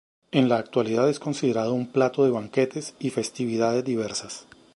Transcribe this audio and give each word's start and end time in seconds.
En 0.31 0.49
la 0.49 0.57
actualidad 0.57 1.07
es 1.11 1.19
considerado 1.19 1.75
un 1.75 1.85
plato 1.85 2.25
de 2.25 2.31
banquetes 2.31 2.95
y 2.99 3.11
festividades 3.11 3.85
diversas. 3.85 4.47